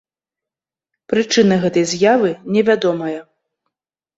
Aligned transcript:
Прычына 1.13 1.55
гэтай 1.65 1.85
з'явы 1.91 2.29
невядомая. 2.57 3.17